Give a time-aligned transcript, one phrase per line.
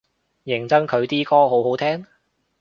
[0.45, 2.07] 認真佢啲歌好好聽？